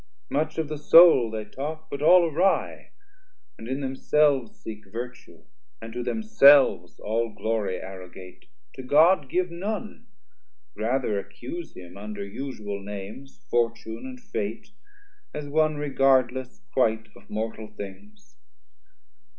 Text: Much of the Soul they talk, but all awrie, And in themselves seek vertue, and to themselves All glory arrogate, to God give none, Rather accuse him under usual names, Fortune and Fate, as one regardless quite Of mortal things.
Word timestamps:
Much 0.31 0.57
of 0.57 0.67
the 0.67 0.79
Soul 0.79 1.29
they 1.29 1.45
talk, 1.45 1.87
but 1.91 2.01
all 2.01 2.23
awrie, 2.27 2.87
And 3.59 3.67
in 3.67 3.81
themselves 3.81 4.59
seek 4.59 4.87
vertue, 4.91 5.43
and 5.79 5.93
to 5.93 6.01
themselves 6.01 6.99
All 6.99 7.29
glory 7.31 7.79
arrogate, 7.79 8.45
to 8.73 8.81
God 8.81 9.29
give 9.29 9.51
none, 9.51 10.07
Rather 10.75 11.19
accuse 11.19 11.75
him 11.75 11.97
under 11.97 12.25
usual 12.25 12.81
names, 12.81 13.45
Fortune 13.51 14.07
and 14.07 14.19
Fate, 14.19 14.69
as 15.35 15.47
one 15.49 15.75
regardless 15.75 16.63
quite 16.73 17.09
Of 17.15 17.29
mortal 17.29 17.67
things. 17.67 18.37